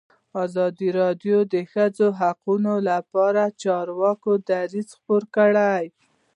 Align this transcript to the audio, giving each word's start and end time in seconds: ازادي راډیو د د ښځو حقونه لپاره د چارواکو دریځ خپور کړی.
ازادي 0.43 0.89
راډیو 1.01 1.37
د 1.47 1.47
د 1.53 1.55
ښځو 1.71 2.07
حقونه 2.19 2.73
لپاره 2.89 3.43
د 3.47 3.53
چارواکو 3.63 4.31
دریځ 4.49 4.89
خپور 4.97 5.23
کړی. 5.35 5.83